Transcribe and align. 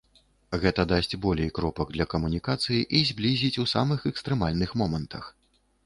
Гэта 0.61 0.85
дасць 0.91 1.17
болей 1.25 1.51
кропак 1.59 1.93
для 1.97 2.09
камунікацыі 2.15 2.81
і 3.01 3.05
зблізіць 3.13 3.55
у 3.65 3.71
самых 3.77 4.11
экстрэмальных 4.15 4.69
момантах. 4.85 5.35